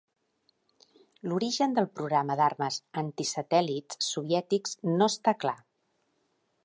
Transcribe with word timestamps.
L'origen 1.31 1.75
del 1.79 1.89
programa 1.99 2.37
d'armes 2.39 2.79
antisatèl.lits 3.03 4.01
soviètics 4.09 4.75
no 4.95 5.11
està 5.15 5.35
clar. 5.45 5.57